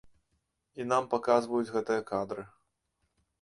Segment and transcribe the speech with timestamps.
[0.79, 2.47] І нам паказваюць гэтыя кадры.